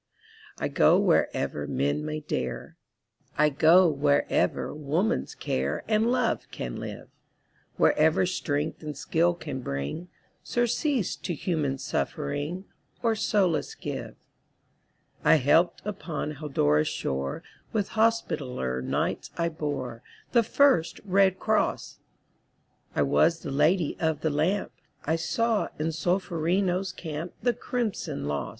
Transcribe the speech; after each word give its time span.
I 0.57 0.67
go 0.67 0.97
wherever 0.97 1.67
men 1.67 2.03
may 2.03 2.21
dare, 2.21 2.75
I 3.37 3.49
go 3.49 3.87
wherever 3.87 4.73
woman's 4.73 5.35
care 5.35 5.83
And 5.87 6.11
love 6.11 6.47
can 6.49 6.77
live, 6.77 7.09
Wherever 7.77 8.25
strength 8.25 8.81
and 8.81 8.97
skill 8.97 9.35
can 9.35 9.61
bring 9.61 10.07
Surcease 10.41 11.15
to 11.17 11.35
human 11.35 11.77
suffering, 11.77 12.65
Or 13.03 13.13
solace 13.15 13.75
give. 13.75 14.15
I 15.23 15.35
helped 15.35 15.83
upon 15.85 16.37
Haldora's 16.37 16.87
shore; 16.87 17.43
With 17.71 17.89
Hospitaller 17.89 18.81
Knights 18.81 19.29
I 19.37 19.49
bore 19.49 20.01
The 20.31 20.41
first 20.41 20.99
red 21.05 21.37
cross; 21.37 21.99
I 22.95 23.03
was 23.03 23.41
the 23.41 23.51
Lady 23.51 23.95
of 23.99 24.21
the 24.21 24.31
Lamp; 24.31 24.71
I 25.05 25.15
saw 25.15 25.67
in 25.77 25.91
Solferino's 25.91 26.91
camp 26.91 27.33
The 27.43 27.53
crimson 27.53 28.25
loss. 28.25 28.49